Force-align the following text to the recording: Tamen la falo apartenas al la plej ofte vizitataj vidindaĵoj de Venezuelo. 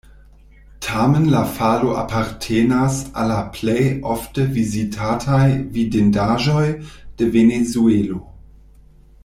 Tamen 0.85 1.27
la 1.33 1.41
falo 1.57 1.91
apartenas 2.03 2.97
al 3.23 3.29
la 3.33 3.37
plej 3.57 3.85
ofte 4.15 4.47
vizitataj 4.57 5.45
vidindaĵoj 5.77 6.67
de 7.21 7.29
Venezuelo. 7.37 8.23